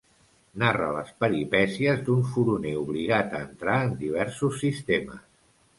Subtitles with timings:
[0.61, 5.27] Narra les peripècies d'un furoner obligat a entrar en diversos sistemes.